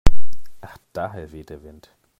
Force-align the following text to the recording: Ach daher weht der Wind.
Ach 0.61 0.79
daher 0.93 1.31
weht 1.31 1.51
der 1.51 1.61
Wind. 1.61 1.91